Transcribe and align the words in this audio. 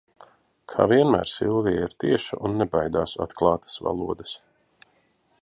Kā 0.71 0.85
vienmēr 0.91 1.29
Silvija 1.31 1.83
ir 1.89 1.93
tieša 2.05 2.41
un 2.49 2.57
nebaidās 2.63 3.15
atklātas 3.27 3.79
valodas. 3.91 4.35